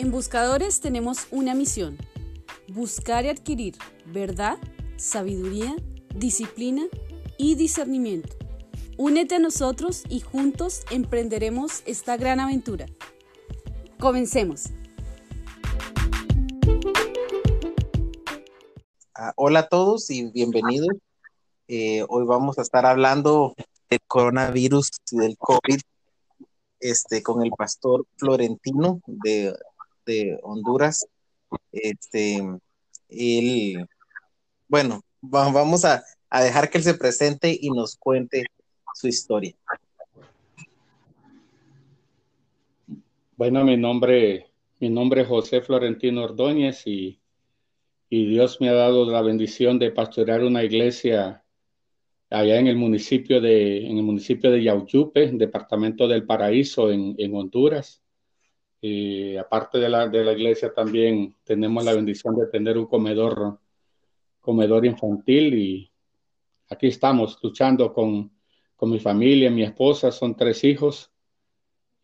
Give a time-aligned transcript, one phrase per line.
[0.00, 1.98] En Buscadores tenemos una misión,
[2.68, 3.76] buscar y adquirir
[4.06, 4.56] verdad,
[4.96, 5.76] sabiduría,
[6.14, 6.86] disciplina
[7.36, 8.34] y discernimiento.
[8.96, 12.86] Únete a nosotros y juntos emprenderemos esta gran aventura.
[13.98, 14.70] Comencemos.
[19.14, 20.96] Ah, hola a todos y bienvenidos.
[21.68, 23.54] Eh, hoy vamos a estar hablando
[23.90, 25.78] del coronavirus y del COVID
[26.80, 29.54] este, con el pastor Florentino de
[30.10, 31.06] de Honduras.
[31.72, 32.38] Este,
[33.08, 33.86] él,
[34.68, 38.44] bueno, vamos a, dejar que él se presente y nos cuente
[38.94, 39.54] su historia.
[43.36, 44.46] Bueno, mi nombre,
[44.80, 47.20] mi nombre es José Florentino Ordóñez y,
[48.10, 51.42] y Dios me ha dado la bendición de pastorear una iglesia
[52.28, 57.34] allá en el municipio de, en el municipio de Yauyupe, departamento del Paraíso, en, en
[57.34, 57.99] Honduras.
[58.80, 63.58] Y aparte de la, de la iglesia también tenemos la bendición de tener un comedor,
[64.40, 65.92] comedor infantil y
[66.68, 68.30] aquí estamos luchando con,
[68.76, 71.10] con mi familia, mi esposa, son tres hijos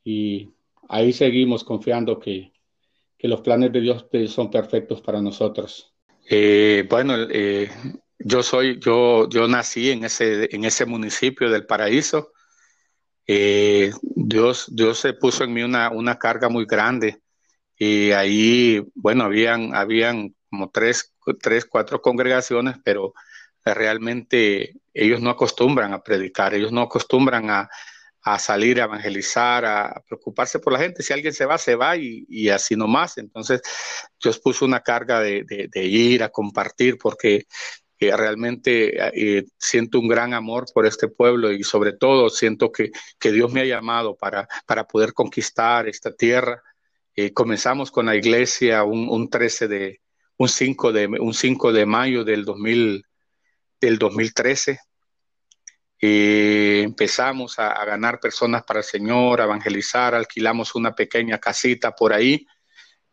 [0.05, 0.50] y
[0.89, 2.53] ahí seguimos confiando que,
[3.17, 5.93] que los planes de Dios son perfectos para nosotros.
[6.28, 7.70] Eh, bueno, eh,
[8.19, 12.33] yo soy, yo, yo nací en ese, en ese municipio del Paraíso
[13.27, 17.20] eh, Dios, Dios se puso en mí una, una, carga muy grande
[17.77, 23.12] y ahí, bueno, habían, habían como tres, tres, cuatro congregaciones, pero
[23.64, 27.69] realmente ellos no acostumbran a predicar, ellos no acostumbran a,
[28.27, 31.02] a salir a evangelizar, a preocuparse por la gente.
[31.02, 33.19] Si alguien se va, se va y, y así nomás.
[33.19, 33.62] Entonces,
[34.20, 37.47] Dios puso una carga de, de, de, ir a compartir porque
[37.98, 43.33] realmente eh, siento un gran amor por este pueblo y sobre todo siento que, que
[43.33, 46.62] Dios me ha llamado para, para poder conquistar esta tierra.
[47.14, 50.00] Eh, comenzamos con la iglesia un, un, 13 de,
[50.36, 53.04] un 5 de, un 5 de mayo del, 2000,
[53.81, 54.78] del 2013.
[55.98, 62.12] empezamos a, a, ganar personas para el Señor, a evangelizar, alquilamos una pequeña casita por
[62.12, 62.47] ahí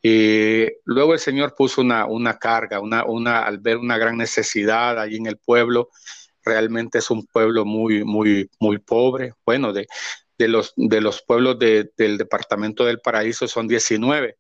[0.03, 4.99] eh, luego el Señor puso una, una carga, una, una, al ver una gran necesidad
[4.99, 5.89] allí en el pueblo,
[6.43, 9.33] realmente es un pueblo muy, muy, muy pobre.
[9.45, 9.87] Bueno, de,
[10.37, 14.37] de los, de los pueblos de, del Departamento del Paraíso son 19.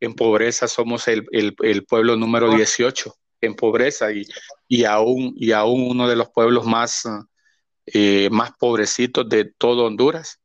[0.00, 4.26] En pobreza somos el, el, el pueblo número 18 en pobreza y,
[4.68, 7.04] y, aún, y aún uno de los pueblos más,
[7.86, 10.40] eh, más pobrecitos de todo Honduras.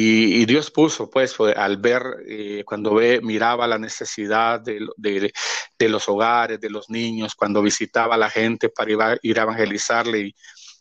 [0.00, 6.08] Y, Dios puso, pues, al ver, eh, cuando ve, miraba la necesidad de, de, los
[6.08, 10.20] hogares, de los niños, cuando visitaba a la gente para ir a, evangelizarle,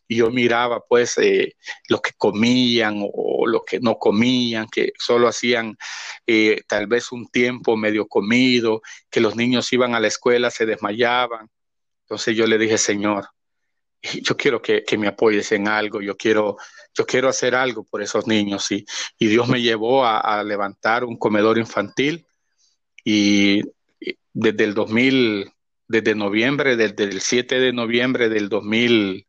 [0.07, 1.55] y, yo miraba, pues, eh,
[1.89, 5.75] lo que comían o, o, lo que no comían, que solo hacían
[6.27, 10.67] eh, tal vez un tiempo medio comido, que los niños iban a la escuela, se
[10.67, 11.49] desmayaban.
[12.03, 13.29] Entonces yo le dije, Señor,
[14.01, 16.57] yo quiero que, me apoyes en algo, yo quiero,
[16.97, 18.71] yo quiero hacer algo por esos niños.
[18.71, 18.85] Y,
[19.19, 22.25] Dios me llevó a, levantar un comedor infantil
[23.03, 23.61] y
[24.33, 25.51] desde el 2000,
[25.87, 29.27] desde noviembre, desde el 7 de noviembre del 2000,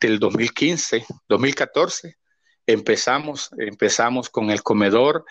[0.00, 2.16] del 2015, 2014,
[2.66, 5.24] empezamos, empezamos con el comedor.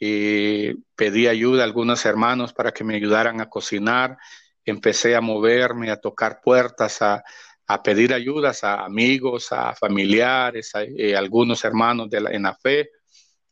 [0.00, 4.16] y pedí ayuda a algunos hermanos para que me ayudaran a cocinar.
[4.64, 7.24] Empecé a moverme, a tocar puertas, a,
[7.68, 12.54] a pedir ayudas a amigos, a familiares, a eh, algunos hermanos de la, en la
[12.54, 12.90] fe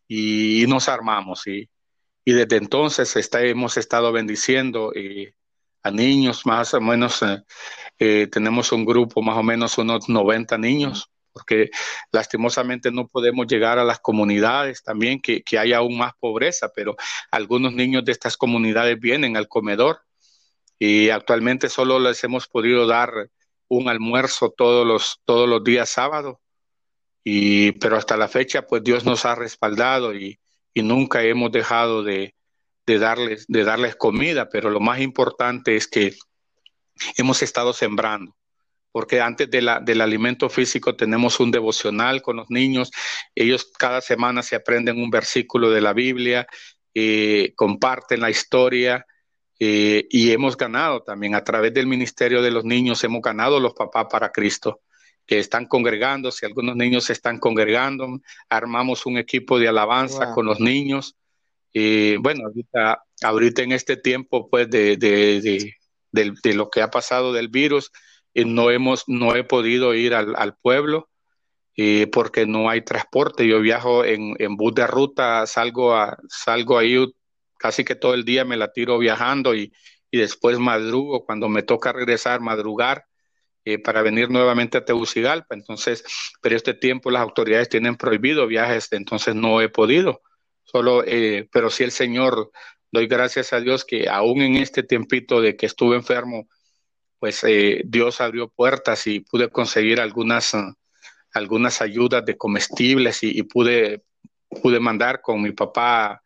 [0.08, 1.68] y, nos armamos y,
[2.24, 5.34] y, desde entonces está, hemos estado bendiciendo eh,
[5.82, 7.22] a niños, más o menos
[7.98, 11.68] eh, tenemos un grupo más o menos unos 90 niños porque
[12.10, 16.96] lastimosamente no podemos llegar a las comunidades también, que, que hay aún más pobreza, pero
[17.30, 20.00] algunos niños de estas comunidades vienen al comedor
[20.78, 23.28] y actualmente solo les hemos podido dar
[23.68, 26.36] un almuerzo todos los, todos los días sábados,
[27.24, 30.38] y, pero hasta la fecha pues Dios nos ha respaldado y,
[30.74, 32.34] y nunca hemos dejado de,
[32.86, 36.14] de, darles, de darles comida, pero lo más importante es que
[37.16, 38.36] hemos estado sembrando
[38.96, 42.90] porque antes de la, del alimento físico tenemos un devocional con los niños,
[43.34, 46.46] ellos cada semana se aprenden un versículo de la Biblia,
[46.94, 49.04] eh, comparten la historia,
[49.58, 53.74] eh, y hemos ganado también a través del Ministerio de los Niños, hemos ganado los
[53.74, 54.80] papás para Cristo,
[55.26, 60.34] que están congregando, si algunos niños se están congregando, armamos un equipo de alabanza wow.
[60.34, 61.16] con los niños.
[61.74, 65.74] Eh, bueno, ahorita, ahorita en este tiempo pues de, de, de,
[66.12, 67.90] de, de lo que ha pasado del virus,
[68.34, 71.08] eh, no, hemos, no he podido ir al, al pueblo
[71.76, 73.46] eh, porque no hay transporte.
[73.48, 76.96] Yo viajo en, en bus de ruta, salgo, a, salgo ahí
[77.58, 79.72] casi que todo el día me la tiro viajando y,
[80.10, 83.06] y después madrugo, cuando me toca regresar, madrugar
[83.64, 85.54] eh, para venir nuevamente a Tegucigalpa.
[85.54, 86.04] Entonces,
[86.40, 90.22] pero este tiempo las autoridades tienen prohibido viajes, entonces no he podido.
[90.62, 92.50] Solo, eh, pero sí el Señor,
[92.92, 96.48] doy gracias a Dios que aún en este tiempito de que estuve enfermo,
[97.18, 100.52] pues eh, Dios abrió puertas y pude conseguir algunas,
[101.32, 104.04] algunas ayudas de comestibles y, y, pude,
[104.62, 106.22] pude mandar con mi papá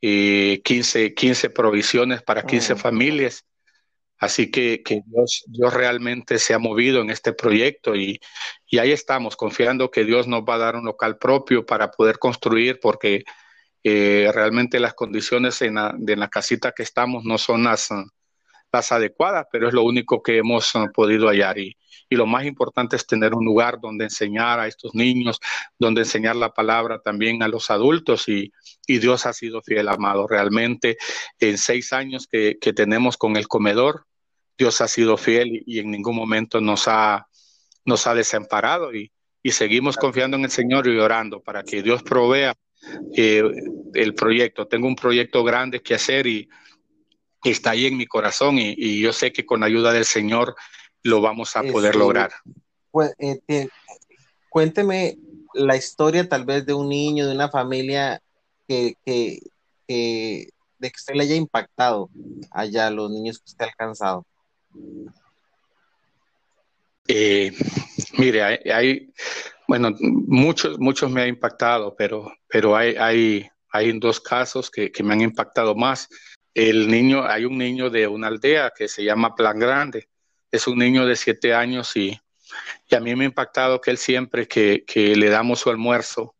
[0.00, 3.44] 15, 15 provisiones para 15 familias.
[4.18, 8.20] Así que, que Dios, Dios, realmente se ha movido en este proyecto y,
[8.66, 12.18] y, ahí estamos, confiando que Dios nos va a dar un local propio para poder
[12.18, 13.24] construir, porque
[13.82, 17.88] eh, realmente las condiciones en la, de la casita que estamos no son las,
[18.70, 21.58] las adecuadas, pero es lo único que hemos uh, podido hallar.
[21.58, 21.76] Y,
[22.10, 25.38] y lo más importante es tener un lugar donde enseñar a estos niños,
[25.78, 28.52] donde enseñar la palabra también a los adultos y,
[28.84, 30.26] y Dios ha sido fiel, amado.
[30.26, 30.98] Realmente
[31.38, 34.06] en seis años que, que, tenemos con el comedor,
[34.58, 37.28] Dios ha sido fiel y, en ningún momento nos ha,
[37.84, 42.02] nos ha desamparado y, y seguimos confiando en el Señor y orando para que Dios
[42.02, 42.56] provea
[43.16, 43.44] eh,
[43.94, 44.66] el proyecto.
[44.66, 46.48] Tengo un proyecto grande que hacer y
[47.44, 50.56] está ahí en mi corazón y, y yo sé que con la ayuda del Señor
[51.02, 52.32] lo vamos a poder este, lograr.
[52.90, 53.68] Pues, eh,
[54.48, 55.18] cuénteme
[55.54, 58.20] la historia tal vez de un niño, de una familia
[58.68, 59.40] que, que,
[59.86, 60.48] que,
[60.78, 62.10] de que usted le haya impactado
[62.50, 64.26] allá, los niños que usted ha alcanzado.
[67.08, 67.52] Eh,
[68.18, 69.12] mire, hay, hay,
[69.66, 75.02] bueno, muchos, muchos me han impactado, pero, pero hay, hay, hay dos casos que, que
[75.02, 76.08] me han impactado más.
[76.54, 80.09] El niño, hay un niño de una aldea que se llama Plan Grande
[80.50, 82.18] es un niño de siete años y,
[82.90, 86.34] a mí me ha impactado que él siempre que, que le damos su almuerzo,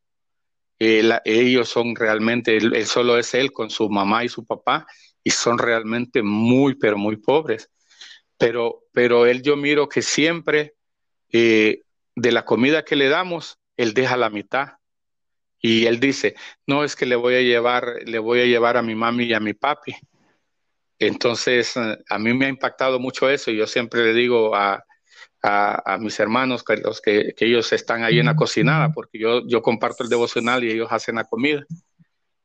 [0.81, 4.87] ellos son realmente, él, solo es él con su mamá y su papá
[5.23, 7.71] y son realmente muy, pero muy pobres.
[8.39, 10.75] Pero, pero él yo miro que siempre
[11.33, 11.83] eh,
[12.17, 14.79] de la comida que le damos, él deja la mitad.
[15.61, 16.35] Y él dice,
[16.67, 19.35] no es que le voy a llevar, le voy a llevar a mi mami y
[19.35, 19.95] a mi papi.
[21.01, 24.85] Entonces, eh, a mí me ha impactado mucho eso y yo siempre le digo a,
[25.43, 29.19] a, a mis hermanos que, los que, que, ellos están ahí en la cocinada, porque
[29.19, 31.65] yo, yo comparto el devocional y ellos hacen la comida.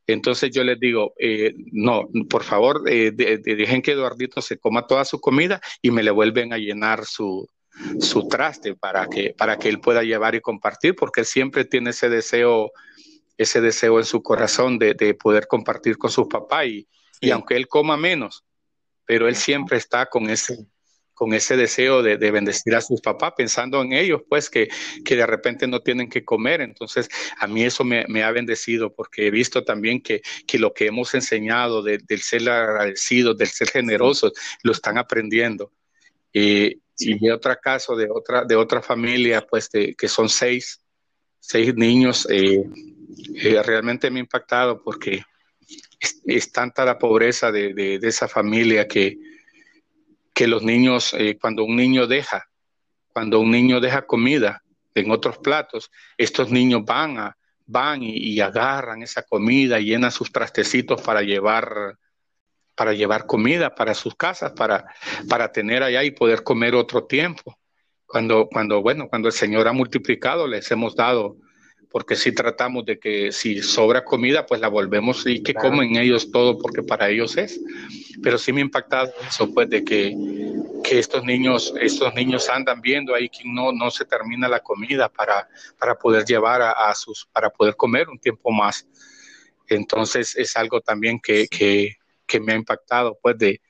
[0.08, 4.58] Entonces yo les digo, eh, no, por favor, eh, de, de, dejen que Eduardito se
[4.58, 7.50] coma toda su comida y me le vuelven a llenar su,
[8.00, 11.90] su traste para que, para que él pueda llevar y compartir, porque él siempre tiene
[11.90, 12.72] ese deseo,
[13.38, 16.88] ese deseo en su corazón de, de poder compartir con su papá y,
[17.22, 18.44] y aunque él coma menos,
[19.06, 20.66] pero él siempre está con ese,
[21.14, 24.68] con ese deseo de, de, bendecir a sus papás, pensando en ellos, pues que,
[25.04, 26.62] que, de repente no tienen que comer.
[26.62, 27.08] Entonces,
[27.40, 30.88] a mí eso me, me ha bendecido porque he visto también que, que lo que
[30.88, 34.34] hemos enseñado de, del ser agradecidos, del ser generosos,
[34.64, 35.72] lo están aprendiendo.
[36.34, 40.82] Y, y de otro caso, de otra, de otra familia, pues de, que son seis,
[41.40, 42.64] seis niños, eh,
[43.36, 45.24] eh, realmente me ha impactado porque
[46.00, 49.18] es, tanta la pobreza de, de, esa familia que,
[50.34, 52.50] que los niños, eh, cuando un niño deja,
[53.08, 54.64] cuando un niño deja comida
[54.94, 61.02] en otros platos, estos niños van, a, van y, agarran esa comida llenan sus trastecitos
[61.02, 61.98] para llevar
[62.76, 64.86] para llevar comida para sus casas, para,
[65.30, 67.58] para tener allá y poder comer otro tiempo.
[68.06, 71.38] Cuando, cuando, bueno, cuando el Señor ha multiplicado, les hemos dado
[71.96, 75.70] porque si tratamos de que si sobra comida, pues la volvemos y que claro.
[75.70, 77.58] comen ellos todo, porque para ellos es.
[78.22, 80.14] Pero sí me ha impactado eso, pues, de que,
[80.84, 85.08] que estos niños, estos niños andan viendo ahí que no, no se termina la comida
[85.08, 85.48] para,
[85.80, 88.86] para poder llevar a, a sus, para poder comer un tiempo más.
[89.70, 93.62] Entonces es algo también que, que, que me ha impactado, pues, de,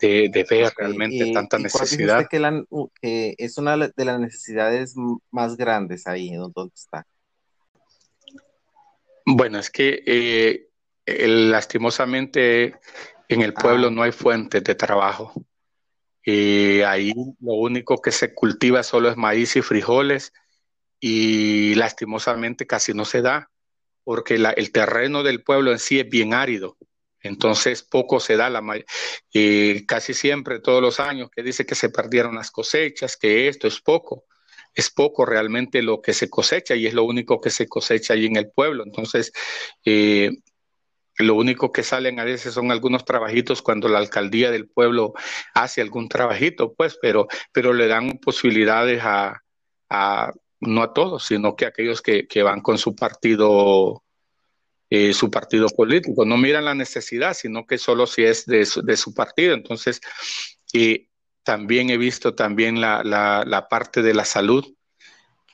[0.00, 2.26] de, de, ver realmente y, tanta y necesidad.
[2.28, 2.60] Que, la,
[3.00, 4.96] que es una de las necesidades
[5.30, 7.06] más grandes ahí donde está.
[9.30, 10.70] Bueno, es que eh,
[11.28, 12.76] lastimosamente
[13.28, 13.90] en el pueblo ah.
[13.90, 15.34] no hay fuentes de trabajo.
[16.24, 20.32] Y ahí lo único que se cultiva solo es maíz y frijoles
[20.98, 23.50] y lastimosamente casi no se da
[24.02, 26.78] porque la, el terreno del pueblo en sí es bien árido.
[27.20, 28.62] Entonces poco se da la
[29.30, 33.68] y casi siempre todos los años que dice que se perdieron las cosechas, que esto
[33.68, 34.24] es poco
[34.78, 38.26] es poco realmente lo que se cosecha y es lo único que se cosecha ahí
[38.26, 38.84] en el pueblo.
[38.84, 39.32] Entonces,
[39.84, 40.30] eh,
[41.16, 45.14] lo único que salen a veces son algunos trabajitos cuando la alcaldía del pueblo
[45.52, 49.42] hace algún trabajito, pues, pero, pero le dan posibilidades a,
[49.90, 54.04] a no a todos, sino que a aquellos que, que van con su partido
[54.90, 56.24] eh, su partido político.
[56.24, 59.54] No miran la necesidad, sino que solo si es de su, partido.
[59.54, 60.00] Entonces,
[60.72, 61.07] y
[61.48, 64.66] también he visto también la, la, parte de la salud,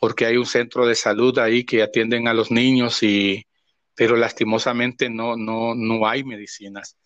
[0.01, 3.47] porque hay un centro de salud ahí que atienden a los niños y
[3.95, 6.97] pero lastimosamente no, no, no hay medicinas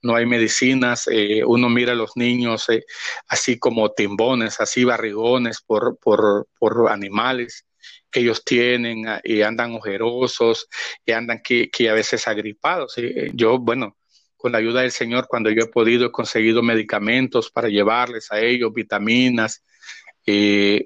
[0.00, 2.86] no hay medicinas, eh, uno mira a los niños eh,
[3.26, 7.66] así como timbones, así barrigones por, por, por, animales
[8.10, 10.68] que ellos tienen ah, y andan ojerosos
[11.04, 12.96] y andan que, que a veces agripados.
[12.96, 13.97] Eh, yo, bueno,
[14.38, 18.40] con la ayuda del Señor, cuando yo he podido, he conseguido medicamentos para llevarles a
[18.40, 19.62] ellos, vitaminas,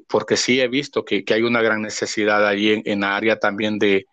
[0.09, 3.79] porque sí he visto que, que, hay una gran necesidad ahí en, en área también
[3.79, 4.07] de,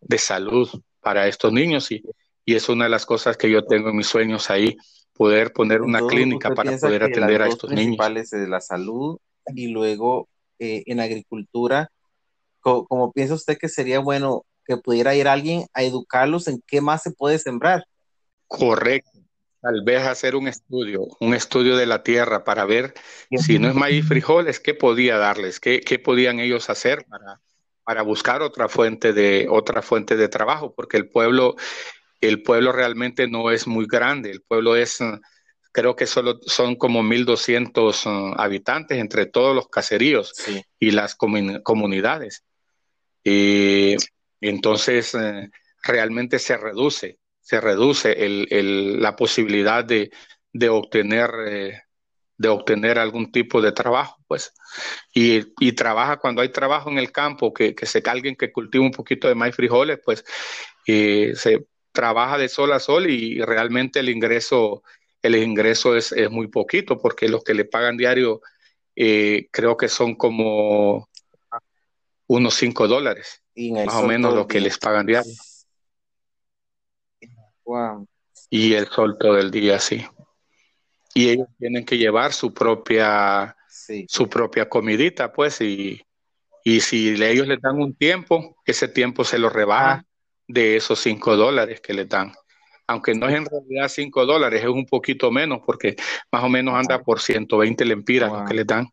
[0.00, 0.68] de salud
[1.00, 2.02] para estos niños y,
[2.44, 4.76] y es una de las cosas que yo tengo en mis sueños ahí,
[5.12, 7.84] poder poner una clínica para poder atender a estos niños.
[7.84, 9.18] principales de la salud
[9.54, 10.28] y luego
[10.58, 11.90] eh, en agricultura,
[12.60, 17.02] como piensa usted que sería bueno que pudiera ir alguien a educarlos en qué más
[17.02, 17.84] se puede sembrar?
[18.50, 19.10] Correcto.
[19.62, 22.94] Tal vez hacer un estudio, un estudio de la tierra para ver
[23.36, 27.40] si no es maíz frijoles, qué podía darles, qué, qué podían ellos hacer para,
[27.84, 31.56] para buscar otra fuente de otra fuente de trabajo, porque el pueblo
[32.20, 35.18] el pueblo realmente no es muy grande, el pueblo es, eh,
[35.72, 40.34] creo que solo son como 1.200 eh, habitantes entre todos los caseríos
[40.78, 42.44] y las comunidades.
[43.24, 43.96] Y
[44.40, 45.50] entonces eh,
[45.82, 47.18] realmente se reduce,
[47.50, 50.12] se reduce la posibilidad de,
[50.68, 51.30] obtener
[52.36, 54.54] de obtener algún tipo de trabajo, pues.
[55.12, 58.92] Y, trabaja cuando hay trabajo en el campo, que, que se alguien que cultiva un
[58.92, 60.24] poquito de maíz frijoles, pues
[60.86, 64.84] y se trabaja de sol a sol y realmente el ingreso,
[65.22, 68.40] el ingreso es, muy poquito porque los que le pagan diario
[68.94, 71.08] eh, creo que son como
[72.28, 75.32] unos 5 dólares, más o menos lo que les pagan diario.
[78.48, 80.04] Y el sol todo el día, sí.
[81.14, 83.56] Y ellos tienen que llevar su propia,
[84.08, 86.00] su propia comidita, pues, y,
[86.64, 90.06] y si ellos les dan un tiempo, ese tiempo se lo rebajan
[90.46, 92.32] de esos 5 dólares que le dan.
[92.86, 95.96] Aunque no es en realidad 5 dólares, es un poquito menos porque
[96.32, 98.88] más o menos anda por 120 lempiras lo que le dan.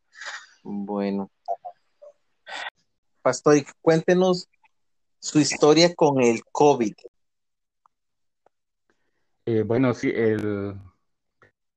[0.63, 1.31] Bueno.
[3.21, 4.47] Pastor, cuéntenos
[5.19, 6.93] su historia con el COVID.
[9.49, 10.75] Eh, bueno, sí, el,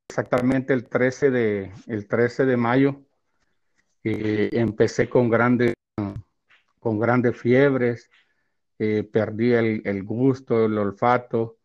[0.08, 3.02] exactamente el 13 de, el 13 de mayo
[4.02, 5.74] eh, empecé con grandes,
[6.80, 8.10] con grandes fiebres,
[8.76, 11.58] eh, perdí el, gusto, el olfato,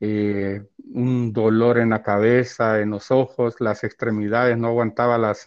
[0.00, 5.44] un dolor en la cabeza, en los ojos, las extremidades, no aguantaba las,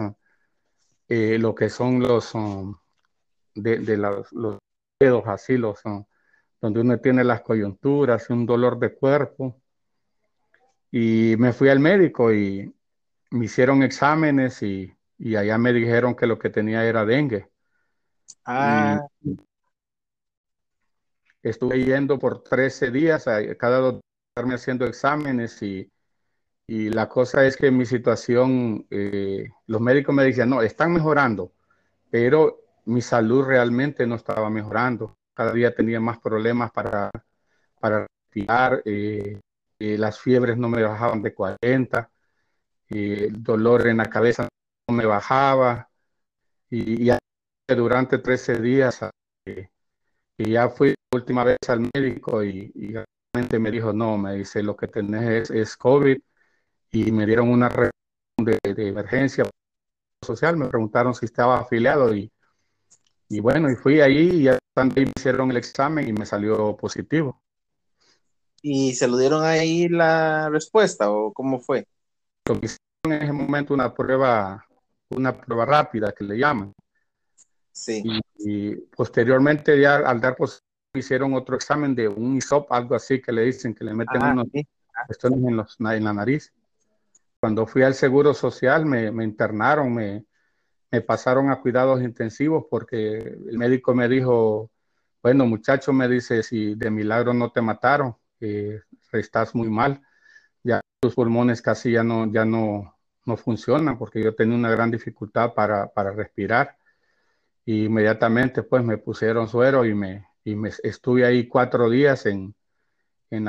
[1.07, 2.77] lo que son los, um,
[3.55, 4.29] de, los,
[4.99, 6.05] dedos así, los, um,
[6.61, 9.59] donde uno tiene las coyunturas, un dolor de cuerpo.
[10.97, 12.73] Y me fui al médico y
[13.31, 14.95] me hicieron exámenes y,
[15.35, 17.49] allá me dijeron que lo que tenía era dengue.
[18.45, 19.05] Ah.
[21.43, 24.03] Estuve yendo por 13 días a cada doctor
[24.53, 25.91] haciendo exámenes y,
[26.65, 31.51] y, la cosa es que mi situación, eh, los médicos me decían, no, están mejorando,
[32.09, 35.17] pero mi salud realmente no estaba mejorando.
[35.33, 37.11] Cada día tenía más problemas para,
[37.81, 39.41] para respirar, eh,
[39.79, 42.11] eh, las fiebres no me bajaban de 40,
[42.89, 44.47] el dolor en la cabeza
[44.87, 45.89] no me bajaba
[46.69, 47.17] y, y
[47.67, 49.01] durante 13 días
[50.37, 52.71] y ya fui la última vez al médico y,
[53.33, 56.17] realmente me dijo, no, me dice, lo que tenés es, COVID
[56.91, 59.45] y me dieron una de, de, emergencia
[60.25, 62.31] social, me preguntaron si estaba afiliado y,
[63.29, 67.41] y bueno, y fui ahí y ya me hicieron el examen y me salió positivo.
[68.67, 71.87] ¿Y se lo dieron ahí la respuesta o cómo fue?
[72.47, 74.65] Lo que hicieron en ese momento una prueba,
[75.11, 76.73] una prueba rápida que le llaman.
[77.71, 78.01] Sí.
[78.39, 80.63] Y, posteriormente ya al dar pues
[80.95, 84.31] hicieron otro examen de un ISOP, algo así que le dicen que le meten ah,
[84.31, 86.51] unos en, los, en la nariz.
[87.39, 90.25] Cuando fui al Seguro Social me, me internaron, me,
[90.89, 94.71] me pasaron a cuidados intensivos porque el médico me dijo,
[95.21, 98.81] bueno muchacho, me dice, si de milagro no te mataron, eh,
[99.13, 100.01] estás muy mal,
[100.63, 104.91] ya tus pulmones casi ya no, ya no, no funcionan porque yo tenía una gran
[104.91, 106.77] dificultad para, para respirar
[107.65, 112.55] y inmediatamente pues me pusieron suero y me, y me estuve ahí cuatro días en,
[113.31, 113.47] en,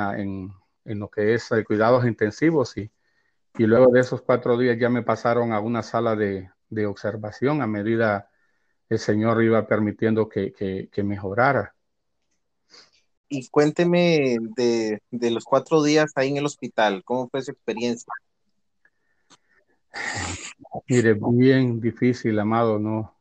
[0.85, 2.91] en, lo que es cuidados intensivos y,
[3.57, 7.61] y, luego de esos cuatro días ya me pasaron a una sala de, de observación
[7.61, 8.29] a medida
[8.89, 10.53] el Señor iba permitiendo que,
[10.91, 11.76] que mejorara.
[13.29, 18.11] Y cuénteme de, de, los cuatro días ahí en el hospital, ¿cómo fue su experiencia?
[20.87, 23.15] Mire, bien difícil, amado, ¿no?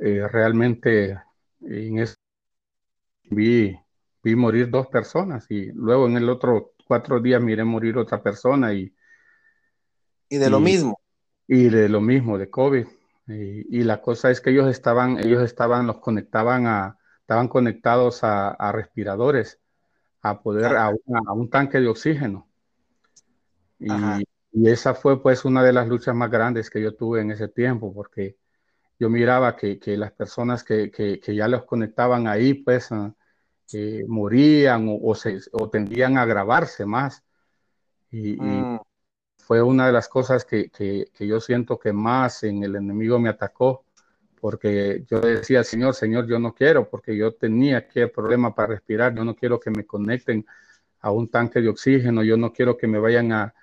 [0.00, 1.18] Eh, realmente
[1.60, 2.16] en eso
[3.24, 3.78] vi,
[4.22, 8.74] vi morir dos personas y luego en el otro cuatro días miré morir otra persona
[8.74, 8.94] y...
[10.28, 10.98] Y de lo mismo.
[11.46, 12.86] Y de lo mismo, de COVID.
[13.28, 18.72] Y, la cosa es que ellos estaban, ellos estaban, los conectaban a, estaban conectados a,
[18.72, 19.58] respiradores,
[20.20, 20.92] a poder, a,
[21.32, 22.46] un tanque de oxígeno.
[23.78, 23.88] Y,
[24.52, 27.48] y, esa fue pues una de las luchas más grandes que yo tuve en ese
[27.48, 28.36] tiempo, porque
[28.98, 32.90] yo miraba que, que las personas que, que, que, ya los conectaban ahí, pues
[33.72, 37.24] eh, morían o, se, o, tendían a agravarse más.
[38.10, 38.80] Y, mm.
[39.38, 40.70] fue una de las cosas que,
[41.18, 43.84] yo siento que más en el enemigo me atacó,
[44.42, 49.14] porque yo decía, Señor, Señor, yo no quiero, porque yo tenía que problema para respirar,
[49.14, 50.44] yo no quiero que me conecten
[50.98, 53.54] a un tanque de oxígeno, yo no quiero que me vayan a,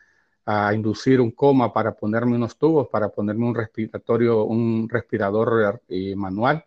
[0.46, 6.16] a inducir un coma para ponerme unos tubos, para ponerme un respiratorio, un respirador eh,
[6.16, 6.64] manual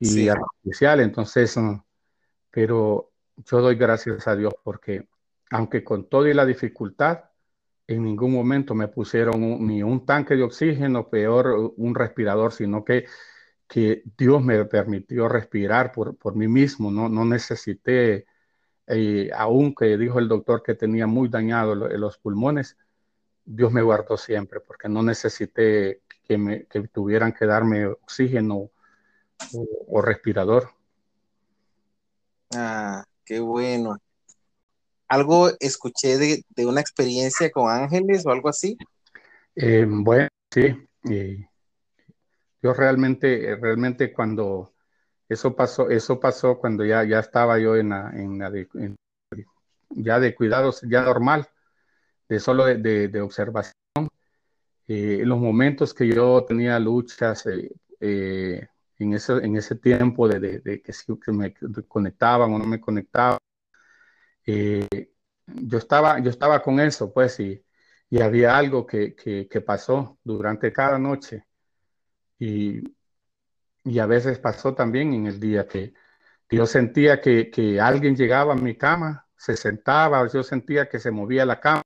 [0.00, 1.00] y artificial.
[1.00, 1.74] Entonces, mm,
[2.50, 3.10] pero
[3.44, 5.06] yo doy gracias a Dios porque
[5.50, 7.24] aunque con toda la dificultad,
[7.88, 13.06] en ningún momento me pusieron ni un tanque de oxígeno, peor un respirador, sino que,
[13.66, 18.26] que Dios me permitió respirar por, por mí mismo, no, no necesité,
[18.86, 22.76] eh, aunque dijo el doctor que tenía muy dañado los pulmones,
[23.46, 28.70] Dios me guardó siempre, porque no necesité que, me, tuvieran que darme oxígeno
[29.88, 30.74] o, respirador.
[32.54, 33.96] Ah, qué bueno.
[35.08, 38.76] ¿Algo escuché de, una experiencia con ángeles o algo así?
[39.56, 40.76] Eh, bueno, sí.
[42.62, 44.74] yo realmente, realmente cuando
[45.28, 48.96] eso pasó, eso pasó cuando ya, ya estaba yo en la, en
[49.90, 51.48] ya de cuidados, ya normal
[52.28, 53.74] de solo de, observación.
[54.86, 58.68] Eh, en los momentos que yo tenía luchas eh, eh,
[58.98, 61.54] en, ese, en ese tiempo de, que, que, me
[61.86, 63.37] conectaban o no me conectaban,
[65.46, 67.64] yo, estaba, yo estaba con eso, pues, y,
[68.10, 71.46] y había algo que, que, pasó durante cada noche.
[72.38, 72.82] Y,
[73.84, 75.94] y, a veces pasó también en el día que,
[76.50, 81.10] yo sentía que, que alguien llegaba a mi cama, se sentaba, yo sentía que se
[81.10, 81.82] movía la cama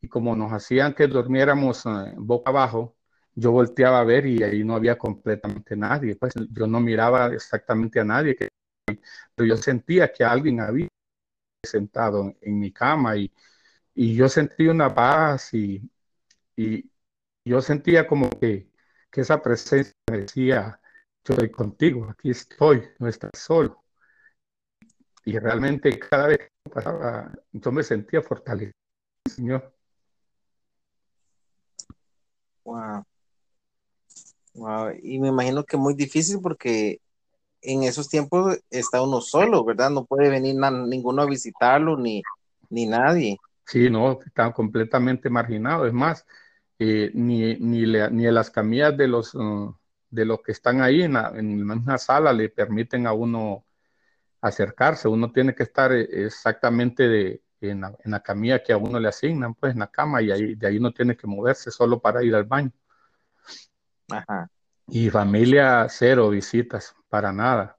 [0.00, 2.96] y como nos hacían que durmiéramos eh, boca abajo,
[3.34, 6.16] yo volteaba a ver y ahí no había completamente nadie.
[6.16, 8.36] Pues yo no miraba exactamente a nadie,
[9.34, 10.88] pero yo sentía que alguien había
[11.70, 13.32] sentado en, mi cama y,
[13.94, 15.90] y, yo sentí una paz y,
[16.56, 16.90] y
[17.44, 18.70] yo sentía como que,
[19.10, 20.80] que, esa presencia me decía,
[21.24, 23.84] yo estoy contigo, aquí estoy, no estás solo.
[25.24, 28.72] Y realmente cada vez que pasaba, yo me sentía fortalecido,
[29.28, 29.74] Señor.
[32.64, 33.04] Wow.
[35.02, 37.00] Y me imagino que muy difícil porque
[37.62, 39.90] en esos tiempos está uno solo, ¿verdad?
[39.90, 42.22] No puede venir ninguno a visitarlo ni,
[42.70, 43.38] ni nadie.
[43.66, 45.86] Sí, no, está completamente marginado.
[45.86, 46.24] Es más,
[46.78, 49.74] eh, ni, ni, ni las camillas de los, uh,
[50.10, 53.64] de los que están ahí en la, en la misma sala le permiten a uno
[54.40, 55.08] acercarse.
[55.08, 59.54] Uno tiene que estar eh, exactamente de, en la, camilla que a uno le asignan,
[59.54, 62.34] pues en la cama, y ahí, de ahí no tiene que moverse solo para ir
[62.34, 62.72] al baño.
[64.10, 64.48] Ajá.
[64.88, 67.76] Y familia cero visitas, para nada.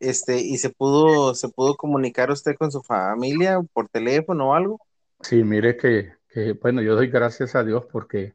[0.00, 4.78] Este, ¿y se pudo, se pudo comunicar usted con su familia por teléfono o algo?
[5.20, 8.34] Sí, mire que, que, bueno, yo doy gracias a Dios porque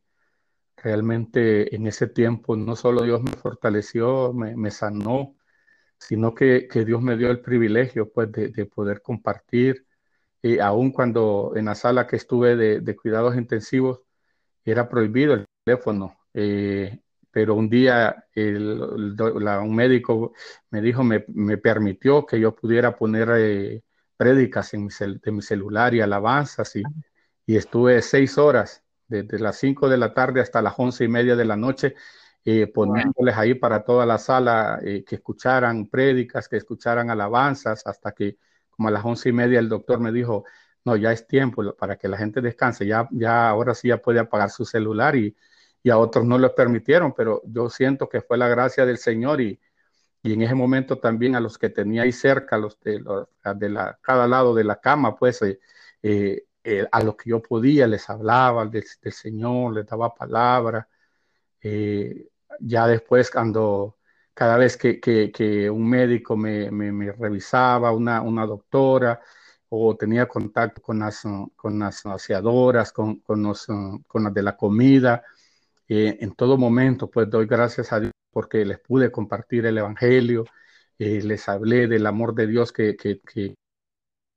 [0.77, 5.35] realmente en ese tiempo no solo Dios me fortaleció, me, me sanó,
[5.99, 9.85] sino que, Dios me dio el privilegio pues de, poder compartir,
[10.41, 14.01] y aun cuando en la sala que estuve de, cuidados intensivos
[14.65, 16.99] era prohibido el teléfono, eh,
[17.31, 20.33] pero un día un médico
[20.71, 23.83] me dijo, me, permitió que yo pudiera poner eh,
[24.17, 26.83] prédicas en mi, de mi celular y alabanzas y,
[27.45, 31.35] y estuve seis horas, desde las cinco de la tarde hasta las once y media
[31.35, 31.95] de la noche,
[32.45, 38.11] eh, poniéndoles ahí para toda la sala eh, que escucharan prédicas, que escucharan alabanzas, hasta
[38.11, 38.37] que
[38.69, 40.45] como a las once y media el doctor me dijo,
[40.85, 44.19] no, ya es tiempo para que la gente descanse, ya, ya ahora sí ya puede
[44.19, 45.35] apagar su celular y,
[45.83, 49.41] y a otros no les permitieron, pero yo siento que fue la gracia del Señor
[49.41, 49.59] y,
[50.21, 53.69] y en ese momento también a los que tenía ahí cerca, los de, los, de
[53.69, 55.41] la, cada lado de la cama, pues
[56.01, 60.87] eh, a los que yo podía les hablaba del, Señor, les daba palabra.
[61.61, 63.97] Eh, ya después cuando
[64.33, 66.69] cada vez que, un médico me,
[67.13, 69.21] revisaba, una, una, doctora,
[69.69, 71.23] o tenía contacto con las,
[71.55, 73.67] con las aseadoras, con, con, los,
[74.07, 75.23] con las de la comida,
[75.89, 80.45] eh, en todo momento, pues doy gracias a Dios porque les pude compartir el Evangelio,
[80.97, 82.95] eh, les hablé del amor de Dios que,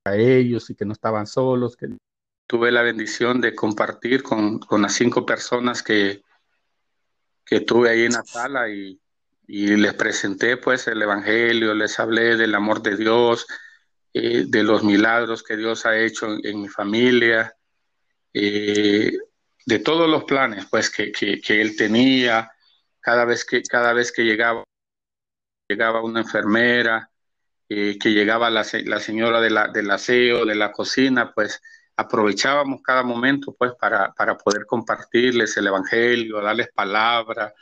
[0.05, 1.77] a ellos y que no estaban solos.
[1.77, 1.88] Que...
[2.47, 6.23] Tuve la bendición de compartir con, las cinco personas que,
[7.45, 8.99] que tuve ahí en la sala y,
[9.47, 13.47] y, les presenté pues el Evangelio, les hablé del amor de Dios,
[14.15, 17.57] eh, de los milagros que Dios ha hecho en, mi familia,
[18.35, 19.17] eh,
[19.66, 22.51] de todos los planes pues que, que, que Él tenía,
[23.01, 24.64] cada vez que, cada vez que llegaba,
[25.68, 27.11] llegaba una enfermera,
[27.68, 31.61] eh, que llegaba la, la señora de la, del aseo, de la cocina, pues
[31.96, 37.53] aprovechábamos cada momento pues para, para poder compartirles el Evangelio, darles palabra,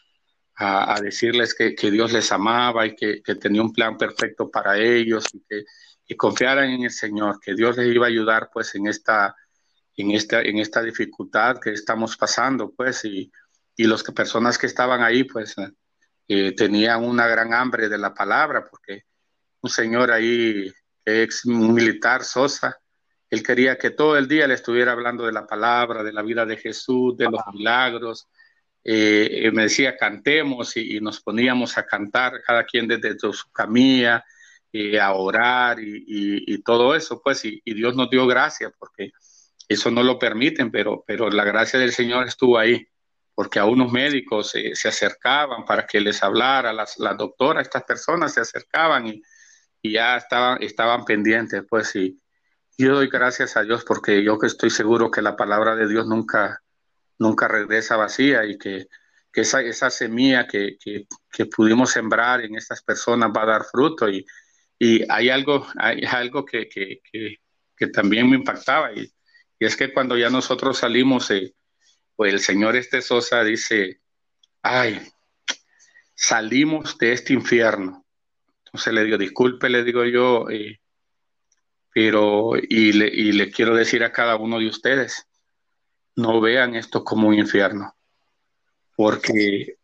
[0.57, 4.51] a, a decirles que, que, Dios les amaba y que, que, tenía un plan perfecto
[4.51, 5.65] para ellos y que
[6.11, 9.37] y confiaran en el Señor, que Dios les iba a ayudar pues en esta,
[10.01, 13.31] en esta, en esta dificultad que estamos pasando pues y,
[13.81, 15.55] y las personas que estaban ahí, pues,
[16.29, 19.05] eh, tenían una gran hambre de la palabra, porque
[19.63, 20.71] un señor ahí,
[21.03, 22.79] ex militar, Sosa,
[23.31, 26.45] él quería que todo el día le estuviera hablando de la palabra, de la vida
[26.45, 28.29] de Jesús, de los milagros.
[28.85, 34.23] Eh, me decía, cantemos y, nos poníamos a cantar, cada quien desde su camilla,
[34.73, 39.13] eh, a orar y, todo eso, pues, y, Dios nos dio gracia, porque
[39.75, 42.87] eso no lo permiten, pero, pero la gracia del Señor estuvo ahí
[43.37, 48.35] porque a unos médicos se acercaban para que les hablara, las, las doctoras, estas personas
[48.35, 49.23] se acercaban y,
[49.81, 52.21] y ya estaban, estaban pendientes, pues sí.
[52.77, 56.07] Yo doy gracias a Dios porque yo que estoy seguro que la palabra de Dios
[56.07, 56.63] nunca,
[57.19, 58.89] nunca regresa vacía y que,
[59.33, 63.65] que esa, esa semilla que, que, que, pudimos sembrar en estas personas va a dar
[63.65, 64.27] fruto y,
[64.79, 69.11] y hay algo, hay algo que, que también me impactaba y,
[69.61, 71.55] y, es que cuando ya nosotros salimos eh,
[72.17, 74.01] pues el señor este Sosa dice,
[74.63, 75.01] ay,
[76.15, 78.05] salimos de este infierno.
[78.67, 80.81] Entonces le digo, disculpe, le digo yo, eh,
[81.95, 85.27] pero y le, y le quiero decir a cada uno de ustedes,
[86.17, 87.97] no vean esto como un infierno,
[88.97, 89.77] porque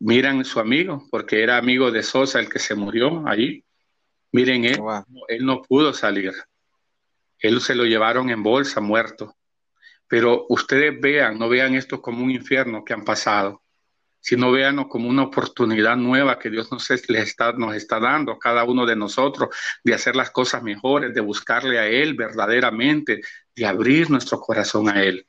[0.00, 3.64] miran su amigo, porque era amigo de Sosa el que se murió allí.
[4.32, 4.80] Miren, él,
[5.28, 6.32] él no pudo salir.
[7.44, 9.36] Él se lo llevaron en bolsa, muerto.
[10.08, 13.62] Pero ustedes vean, no vean esto como un infierno que han pasado,
[14.18, 18.64] sino veanlo como una oportunidad nueva que Dios nos, está, nos está dando a cada
[18.64, 19.54] uno de nosotros
[19.84, 23.20] de hacer las cosas mejores, de buscarle a Él verdaderamente,
[23.54, 25.26] de abrir nuestro corazón a Él.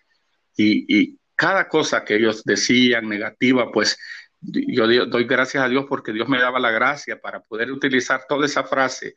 [0.55, 3.99] Y, y cada cosa que ellos decían negativa, pues
[4.39, 8.45] yo doy gracias a Dios porque Dios me daba la gracia para poder utilizar toda
[8.45, 9.15] esa frase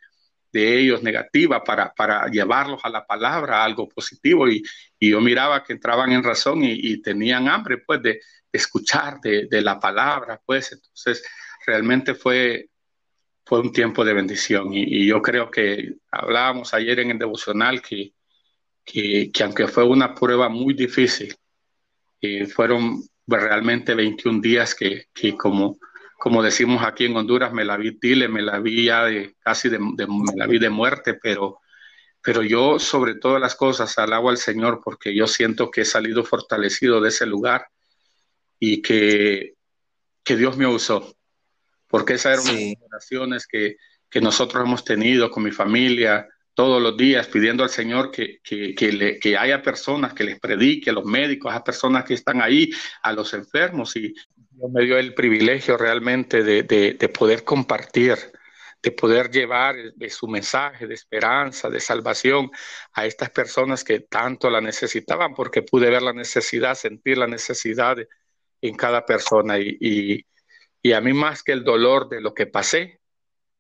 [0.53, 4.49] de ellos negativa para, para llevarlos a la palabra, a algo positivo.
[4.49, 4.63] Y,
[4.99, 8.21] y, yo miraba que entraban en razón y, tenían hambre, pues, de,
[8.53, 10.73] escuchar de, de, la palabra, pues.
[10.73, 11.23] Entonces,
[11.67, 12.71] realmente fue,
[13.45, 14.73] fue un tiempo de bendición.
[14.73, 18.13] Y, yo creo que hablábamos ayer en el devocional que,
[18.85, 21.35] que, que aunque fue una prueba muy difícil,
[22.21, 25.79] eh, fueron realmente 21 días que, que como
[26.19, 29.69] como decimos aquí en Honduras, me la vi tile, me la vi ya de casi
[29.69, 31.61] de, me la vi de muerte, pero,
[32.21, 36.25] pero yo sobre todas las cosas alabo al Señor porque yo siento que he salido
[36.25, 37.69] fortalecido de ese lugar
[38.59, 39.55] y que,
[40.25, 41.17] que Dios me usó,
[41.87, 43.77] porque esas eran las oraciones que,
[44.11, 48.75] que nosotros hemos tenido con mi familia, todos los días pidiendo al Señor que, que,
[48.75, 52.43] que, le, que, haya personas que les predique, a los médicos, a personas que están
[52.43, 52.71] ahí,
[53.05, 53.95] a los enfermos.
[53.95, 54.13] Y
[54.59, 58.17] Dios me dio el privilegio realmente de, de, poder compartir,
[58.83, 59.77] de poder llevar
[60.09, 62.51] su mensaje de esperanza, de salvación
[62.93, 67.99] a estas personas que tanto la necesitaban, porque pude ver la necesidad, sentir la necesidad
[68.61, 69.61] en cada persona.
[69.61, 70.27] Y, y,
[70.83, 73.01] y a mí más que el dolor de lo que pasé,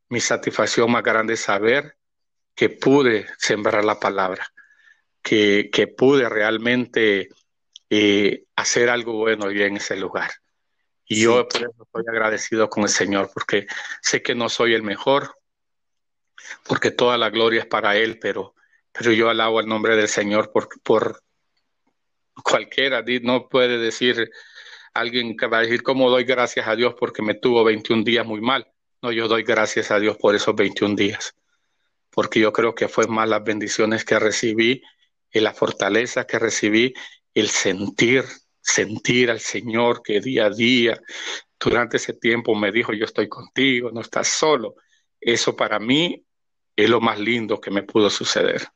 [0.08, 1.96] mi satisfacción más grande es saber
[2.56, 4.48] que pude sembrar la palabra,
[5.22, 7.28] que, que pude realmente
[7.88, 10.30] eh, hacer algo bueno y en ese lugar.
[11.08, 13.66] Y yo por eso estoy agradecido con el Señor, porque
[14.02, 15.34] sé que no soy el mejor,
[16.64, 18.54] porque toda la gloria es para Él, pero,
[18.92, 21.22] pero yo alabo el nombre del Señor por, por
[22.44, 23.02] cualquiera.
[23.22, 24.30] No puede decir
[24.94, 28.26] alguien que va a decir cómo doy gracias a Dios porque me tuvo 21 días
[28.26, 28.70] muy mal.
[29.00, 31.34] No, yo doy gracias a Dios por esos 21 días
[32.18, 34.82] porque yo creo que fue más las bendiciones que recibí
[35.30, 36.92] y la fortaleza que recibí,
[37.32, 38.24] el sentir,
[38.68, 41.00] sentir al Señor que día a día,
[41.58, 44.74] durante ese tiempo me dijo, yo estoy contigo, no estás solo.
[45.20, 46.24] Eso para mí
[46.76, 48.68] es lo más lindo que me pudo suceder.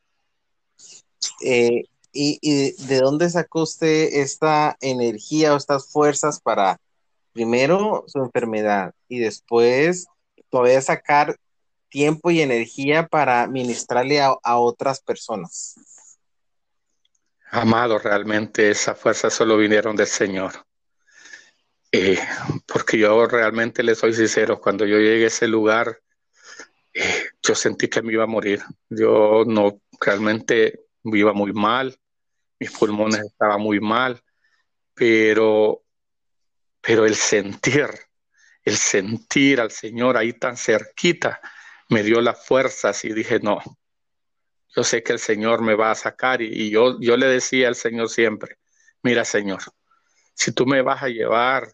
[1.44, 6.80] Eh, ¿y, ¿Y de dónde sacó usted esta energía o estas fuerzas para
[7.32, 10.06] primero su enfermedad y después
[10.50, 11.36] todavía sacar
[11.92, 15.74] tiempo y energía para ministrarle a, otras personas.
[17.54, 20.52] Amado, realmente esa fuerza solo vinieron del Señor.
[21.92, 22.18] Eh,
[22.66, 26.00] porque yo realmente le soy sincero, cuando yo llegué a ese lugar,
[26.94, 28.62] eh, yo sentí que me iba a morir.
[28.88, 31.94] Yo no, realmente me iba muy mal,
[32.58, 34.22] mis pulmones estaban muy mal,
[34.94, 35.84] pero,
[36.80, 37.90] pero el sentir,
[38.62, 41.38] el sentir al Señor ahí tan cerquita,
[41.90, 43.60] me dio las fuerzas y dije, no,
[44.74, 47.74] yo sé que el Señor me va a sacar y, yo, yo le decía al
[47.74, 48.56] Señor siempre,
[49.02, 49.60] mira Señor,
[50.34, 51.72] si tú me vas a llevar,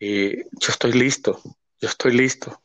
[0.00, 1.40] eh, yo estoy listo,
[1.80, 2.62] yo estoy listo.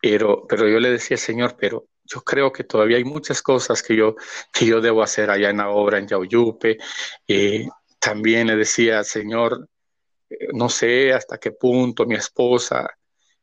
[0.00, 3.96] Pero, pero yo le decía, Señor, pero yo creo que todavía hay muchas cosas que
[3.96, 4.14] yo,
[4.52, 6.78] que yo debo hacer allá en la obra en Yauyupe.
[7.26, 7.66] Eh,
[7.98, 9.68] también le decía, Señor,
[10.30, 12.88] eh, no sé hasta qué punto mi esposa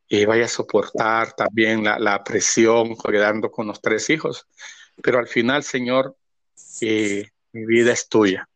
[0.08, 4.48] y vaya a soportar también la, presión quedando con los tres hijos.
[5.01, 6.15] Pero al final, Señor,
[6.81, 8.49] eh, mi vida es tuya.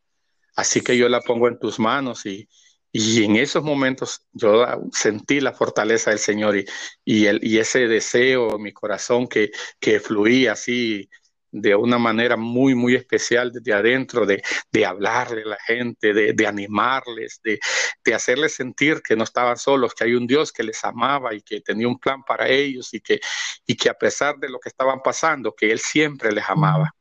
[0.56, 2.50] Así que yo la pongo en tus manos y,
[2.92, 6.66] y en esos momentos yo sentí la fortaleza del Señor y,
[7.06, 11.10] y, el, y ese deseo en mi corazón que, que fluía así
[11.52, 16.34] de una manera muy, muy especial desde adentro, de, de hablarle a la gente, de,
[16.34, 17.60] de animarles, de,
[18.04, 21.42] de, hacerles sentir que no estaban solos, que hay un Dios que les amaba y
[21.42, 23.20] que tenía un plan para ellos y que,
[23.66, 26.94] y que a pesar de lo que estaban pasando, que Él siempre les amaba.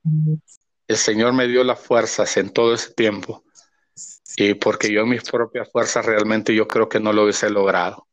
[0.87, 3.45] El Señor me dio las fuerzas en todo ese tiempo,
[4.37, 8.07] y porque yo mis propias fuerzas realmente yo creo que no lo hubiese logrado.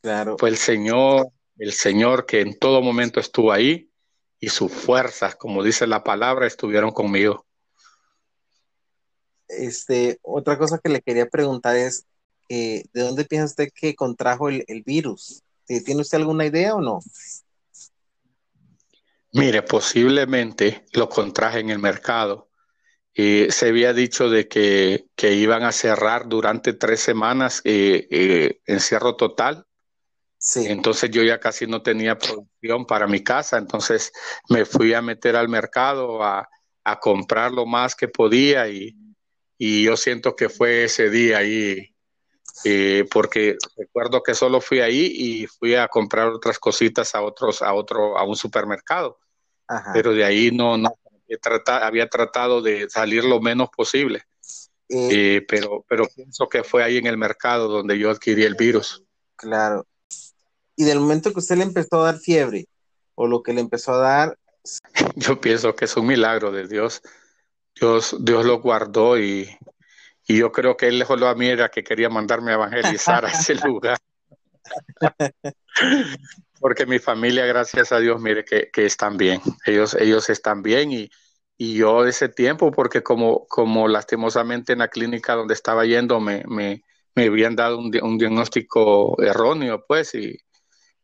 [0.00, 0.36] Claro.
[0.38, 3.87] Fue el Señor, el Señor que en todo momento estuvo ahí
[4.40, 7.44] y sus fuerzas, como dice la palabra, estuvieron conmigo.
[9.48, 12.06] Este, otra cosa que le quería preguntar es,
[12.48, 15.42] eh, ¿de dónde piensa usted que contrajo el, virus?
[15.66, 17.00] ¿Tiene usted alguna idea o no?
[19.32, 22.48] Mire, posiblemente lo contraje en el mercado.
[23.14, 29.16] y se había dicho de que, iban a cerrar durante tres semanas eh, eh, encierro
[29.16, 29.67] total
[30.56, 34.12] entonces yo ya casi no tenía producción para mi casa, entonces
[34.48, 36.48] me fui a meter al mercado a,
[37.02, 38.96] comprar lo más que podía y,
[39.58, 41.94] yo siento que fue ese día ahí,
[42.64, 47.60] eh, porque recuerdo que solo fui ahí y fui a comprar otras cositas a otros,
[47.60, 49.18] a otro, a un supermercado,
[49.92, 50.96] pero de ahí no, no
[51.66, 54.22] había tratado de salir lo menos posible.
[54.88, 58.54] Eh, eh, pero, pero pienso que fue ahí en el mercado donde yo adquirí el
[58.54, 59.04] virus.
[59.36, 59.86] Claro,
[60.78, 62.66] y del momento que usted le empezó a dar fiebre
[63.16, 64.38] o lo que le empezó a dar.
[65.16, 67.02] Yo pienso que es un milagro de Dios.
[67.74, 69.48] Dios, Dios lo guardó y,
[70.26, 73.54] yo creo que él dejó a mí era que quería mandarme a evangelizar a ese
[73.66, 73.96] lugar.
[76.60, 79.40] Porque mi familia, gracias a Dios, mire que, están bien.
[79.64, 81.08] Ellos, ellos están bien y,
[81.56, 86.44] y yo ese tiempo, porque como, como lastimosamente en la clínica donde estaba yendo me,
[86.46, 90.36] me, me habían dado un, un diagnóstico erróneo, pues, y,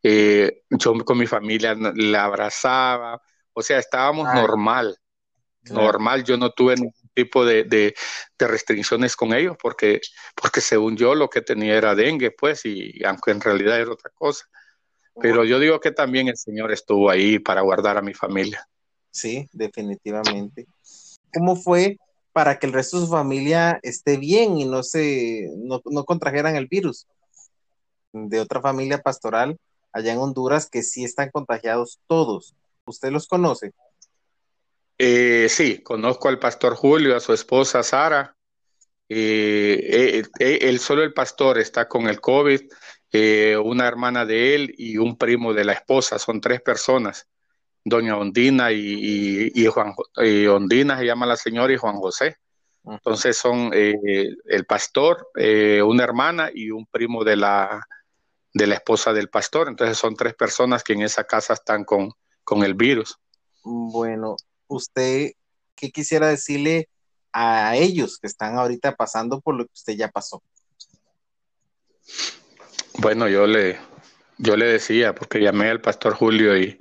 [0.06, 3.22] eh, yo con mi familia la abrazaba,
[3.54, 4.98] o sea, estábamos normal,
[5.70, 7.94] normal, yo no tuve ningún tipo de,
[8.38, 10.02] restricciones con ellos porque,
[10.34, 14.10] porque según yo lo que tenía era dengue, pues, y aunque en realidad era otra
[14.14, 14.44] cosa.
[15.22, 18.68] Pero yo digo que también el Señor estuvo ahí para guardar a mi familia.
[19.10, 20.66] Sí, definitivamente.
[21.32, 21.96] ¿Cómo fue
[22.32, 26.56] para que el resto de su familia esté bien y no se no, no contrajeran
[26.56, 27.06] el virus?
[28.12, 29.56] De otra familia pastoral
[29.94, 32.54] allá en Honduras que sí están contagiados todos.
[32.84, 33.72] ¿Usted los conoce?
[34.98, 38.36] Eh, sí, conozco al pastor Julio, a su esposa Sara.
[39.08, 42.60] Eh, eh, solo el pastor está con el COVID,
[43.62, 47.28] una hermana de él y un primo de la esposa, son tres personas,
[47.84, 49.94] doña Ondina y, y, Juan
[50.50, 52.38] Ondina se llama la señora y Juan José.
[52.84, 55.28] Entonces son el pastor,
[55.86, 57.86] una hermana y un primo de la,
[58.54, 59.68] de la esposa del pastor.
[59.68, 62.12] Entonces son tres personas que en esa casa están con,
[62.44, 63.18] con el virus.
[63.62, 64.36] Bueno,
[64.68, 65.32] usted,
[65.74, 66.88] ¿qué quisiera decirle
[67.32, 70.42] a ellos que están ahorita pasando por lo que usted ya pasó?
[72.98, 73.78] Bueno, yo le,
[74.38, 76.78] yo le decía, porque llamé al pastor Julio y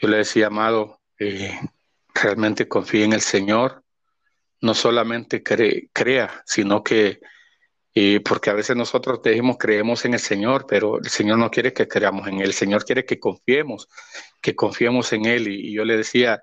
[0.00, 1.60] yo le decía, amado, eh,
[2.12, 3.84] realmente confíe en el Señor,
[4.60, 7.20] no solamente crea, sino que
[7.96, 11.72] Y porque a veces nosotros decimos creemos en el Señor, pero el Señor no quiere
[11.72, 13.88] que creamos en Él, el Señor quiere que confiemos,
[14.42, 15.46] que confiemos en Él.
[15.48, 16.42] Y, yo le decía,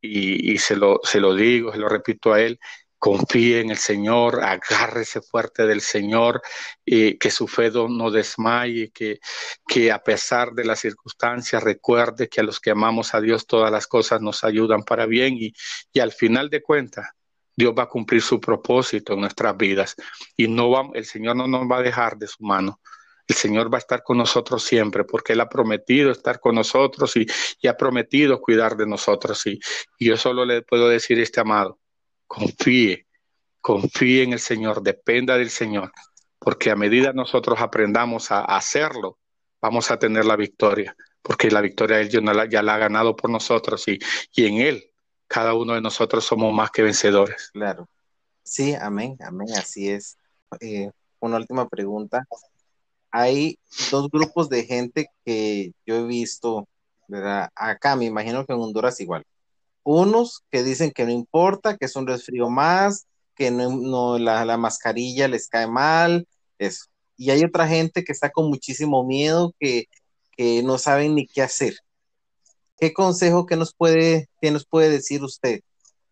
[0.00, 2.60] y, se, lo, se lo digo, se lo repito a Él,
[2.98, 6.42] confíe en el Señor, agárrese fuerte del Señor,
[6.84, 9.18] y que su fe no desmaye, que,
[9.66, 13.72] que a pesar de las circunstancias recuerde que a los que amamos a Dios todas
[13.72, 15.52] las cosas nos ayudan para bien y,
[15.92, 17.08] y al final de cuentas
[17.58, 19.96] Dios va a cumplir su propósito en nuestras vidas
[20.36, 22.80] y no va, el Señor no nos va a dejar de su mano.
[23.26, 27.16] El Señor va a estar con nosotros siempre porque Él ha prometido estar con nosotros
[27.16, 27.26] y,
[27.66, 29.44] ha prometido cuidar de nosotros.
[29.48, 29.58] Y,
[29.98, 31.80] yo solo le puedo decir este amado,
[32.28, 33.08] confíe,
[33.60, 35.90] confíe en el Señor, dependa del Señor,
[36.38, 39.18] porque a medida nosotros aprendamos a hacerlo,
[39.60, 43.88] vamos a tener la victoria, porque la victoria Él ya la ha ganado por nosotros
[43.88, 43.98] y,
[44.36, 44.88] y en Él
[45.28, 47.50] cada uno de nosotros somos más que vencedores.
[47.52, 47.88] Claro.
[48.42, 50.16] Sí, amén, amén, así es.
[50.60, 52.26] Eh, una última pregunta.
[53.10, 53.58] Hay
[53.90, 56.66] dos grupos de gente que yo he visto,
[57.06, 57.50] ¿verdad?
[57.54, 59.24] Acá me imagino que en Honduras igual.
[59.82, 65.28] Unos que dicen que no importa, que es un resfrío más, que no, la, mascarilla
[65.28, 66.26] les cae mal,
[66.58, 66.86] eso.
[67.16, 69.86] Y hay otra gente que está con muchísimo miedo, que,
[70.32, 71.74] que no saben ni qué hacer.
[72.78, 75.60] ¿Qué consejo que nos puede, que nos puede decir usted,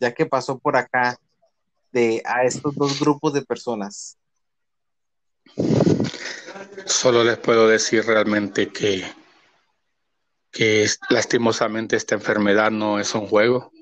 [0.00, 1.18] ya que pasó por acá,
[1.92, 4.18] de a estos dos grupos de personas?
[6.84, 9.04] Solo les puedo decir realmente que,
[10.50, 13.72] que lastimosamente esta enfermedad no es un juego.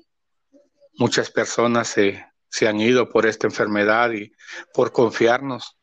[0.97, 4.31] Muchas personas se, se han ido por esta enfermedad y
[4.73, 5.75] por confiarnos,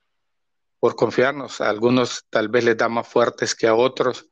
[0.78, 1.60] por confiarnos.
[1.60, 4.30] A algunos tal vez les da más fuertes que a otros,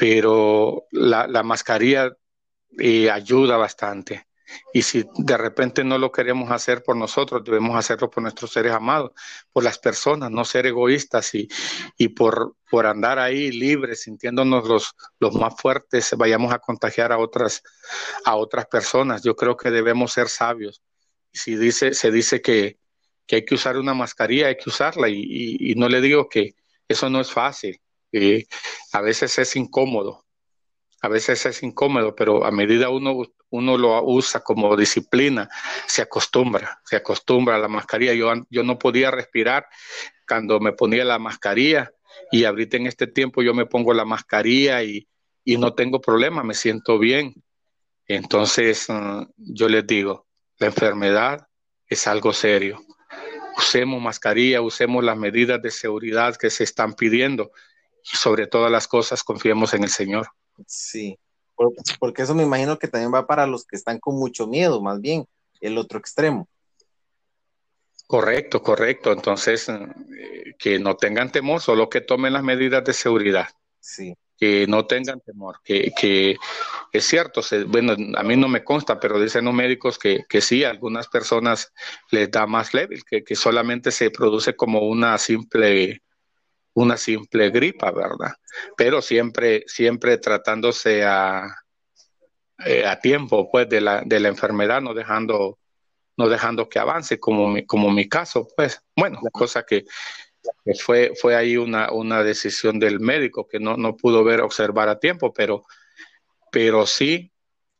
[0.00, 2.10] pero la, la mascarilla
[2.78, 4.28] eh, ayuda bastante.
[4.72, 8.72] Y si de repente no lo queremos hacer por nosotros, debemos hacerlo por nuestros seres
[8.72, 9.10] amados,
[9.52, 11.48] por las personas, no ser egoístas y,
[11.98, 17.18] y por, por andar ahí libres, sintiéndonos los, los más fuertes, vayamos a contagiar a
[17.18, 17.62] otras,
[18.24, 19.22] a otras personas.
[19.22, 20.80] Yo creo que debemos ser sabios.
[21.30, 22.78] Si dice, se dice que,
[23.26, 26.54] que hay que usar una mascarilla, hay que usarla y, y no le digo que
[26.88, 27.78] eso no es fácil
[28.92, 30.24] a veces es incómodo,
[31.02, 35.48] a veces es incómodo, pero a medida uno, uno lo usa como disciplina,
[35.86, 38.12] se acostumbra, se acostumbra a la mascarilla.
[38.12, 39.66] Yo, yo no podía respirar
[40.28, 41.90] cuando me ponía la mascarilla
[42.30, 45.08] y ahorita en este tiempo yo me pongo la mascarilla y,
[45.44, 47.34] y no tengo problema, me siento bien.
[48.06, 50.26] Entonces, mm, yo les digo,
[50.58, 51.46] la enfermedad
[51.86, 52.84] es algo serio.
[53.56, 57.52] Usemos mascarilla, usemos las medidas de seguridad que se están pidiendo
[58.02, 60.28] sobre todas las cosas confiemos en el Señor.
[60.66, 61.18] Sí,
[61.98, 65.00] porque eso me imagino que también va para los que están con mucho miedo, más
[65.00, 65.26] bien,
[65.60, 66.48] el otro extremo.
[68.06, 69.12] Correcto, correcto.
[69.12, 73.48] Entonces, eh, que no tengan temor, solo que tomen las medidas de seguridad.
[73.78, 74.14] Sí.
[74.36, 76.36] Que no tengan temor, que, que
[76.92, 80.64] es cierto, bueno, a mí no me consta, pero dicen los médicos que, que sí,
[80.64, 81.74] a algunas personas
[82.10, 86.02] les da más leve, que, que solamente se produce como una simple
[86.74, 88.34] una simple gripa, ¿verdad?
[88.76, 91.46] Pero siempre, siempre tratándose a,
[92.64, 95.58] eh, a tiempo, pues, de la, de la enfermedad, no dejando,
[96.16, 99.84] no dejando que avance, como mi, como mi caso, pues, bueno, cosa que,
[100.78, 104.98] fue, fue ahí una, una decisión del médico que no, no pudo ver, observar a
[104.98, 105.64] tiempo, pero,
[106.50, 107.32] pero sí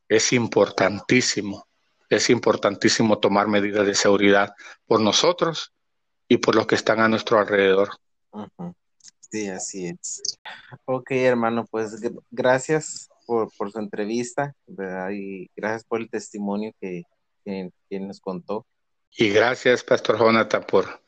[0.07, 1.67] es importantísimo,
[2.09, 4.53] es importantísimo tomar medidas de seguridad
[4.85, 5.73] por nosotros
[6.27, 7.89] y por los que están a nuestro alrededor.
[9.31, 10.21] Sí, así es.
[10.83, 11.95] Ok, hermano, pues
[12.29, 14.53] gracias por, su entrevista
[15.09, 17.03] y gracias por el testimonio que,
[17.89, 18.67] nos contó.
[19.15, 21.01] Y gracias, Pastor Jonathan, por,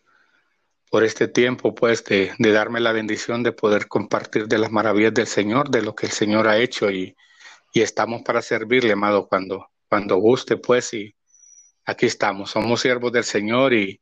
[0.89, 5.27] por este tiempo, pues, de, darme la bendición de poder compartir de las maravillas del
[5.27, 7.17] Señor, de lo que el Señor ha hecho y,
[7.73, 11.13] y estamos para servirle, amado, cuando, cuando guste, pues, y
[11.85, 12.51] aquí estamos.
[12.51, 13.99] Somos siervos del Señor y,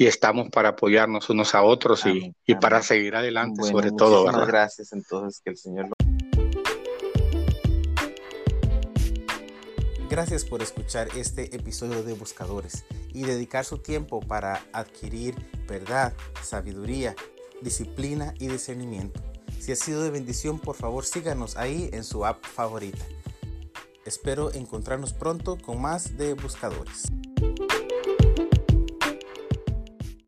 [0.00, 4.24] y estamos para apoyarnos unos a otros y, y, para seguir adelante sobre todo.
[4.24, 5.94] Muchas gracias entonces, que el Señor lo...
[10.08, 15.34] Gracias por escuchar este episodio de Buscadores y dedicar su tiempo para adquirir
[15.68, 17.14] verdad, sabiduría,
[17.60, 19.20] disciplina y discernimiento.
[19.58, 23.04] Si ha sido de bendición, por favor síganos ahí en su app favorita.
[24.06, 27.12] Espero encontrarnos pronto con más de Buscadores.